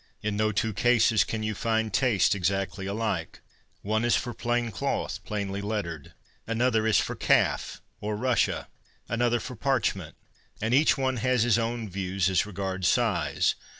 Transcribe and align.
In 0.23 0.35
no 0.35 0.51
two 0.51 0.73
cases 0.73 1.23
can 1.23 1.43
you 1.43 1.53
find 1.53 1.93
tastes 1.93 2.33
exactly 2.33 2.87
alike. 2.87 3.39
One 3.83 4.03
is 4.03 4.15
for 4.15 4.33
plain 4.33 4.71
cloth, 4.71 5.23
plainly 5.25 5.61
lettered, 5.61 6.15
another 6.47 6.87
is 6.87 6.97
for 6.97 7.13
calf 7.15 7.83
or 7.99 8.15
russia, 8.17 8.67
another 9.07 9.39
for 9.39 9.55
parchment. 9.55 10.15
And' 10.59 10.73
HUMBLY 10.73 10.85
TO 10.85 10.95
CONFESS' 10.95 10.95
23 10.95 10.95
each 10.95 10.97
one 10.97 11.17
has 11.31 11.43
his 11.43 11.59
own 11.59 11.87
views 11.87 12.29
as 12.31 12.47
regards 12.47 12.87
size. 12.87 13.53